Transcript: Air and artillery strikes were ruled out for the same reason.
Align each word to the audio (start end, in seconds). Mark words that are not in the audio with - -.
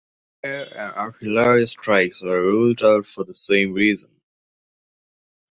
Air 0.43 0.63
and 0.75 0.95
artillery 0.97 1.67
strikes 1.67 2.23
were 2.23 2.41
ruled 2.41 2.81
out 2.81 3.05
for 3.05 3.23
the 3.23 3.35
same 3.35 3.71
reason. 3.73 4.19